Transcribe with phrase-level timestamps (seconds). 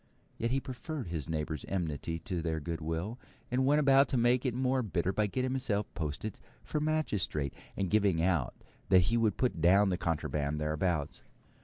[0.39, 3.19] Yet he preferred his neighbour's enmity to their goodwill,
[3.51, 7.87] and went about to make it more bitter by getting himself posted for magistrate, and
[7.87, 8.55] giving out
[8.89, 11.21] that he would put down the contraband thereabouts.